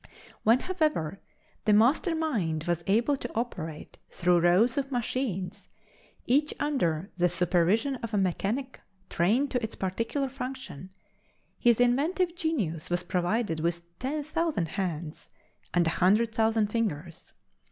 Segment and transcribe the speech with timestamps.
[0.41, 1.21] When, however,
[1.65, 5.69] the master mind was able to operate through rows of machines,
[6.25, 10.89] each under the supervision of a mechanic trained to its particular function,
[11.59, 15.29] his inventive genius was provided with ten thousand hands
[15.71, 17.35] and a hundred thousand fingers.